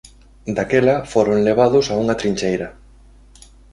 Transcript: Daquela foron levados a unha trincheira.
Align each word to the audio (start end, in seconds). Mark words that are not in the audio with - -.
Daquela 0.55 0.95
foron 1.13 1.39
levados 1.47 1.85
a 1.87 1.93
unha 2.03 2.17
trincheira. 2.21 2.67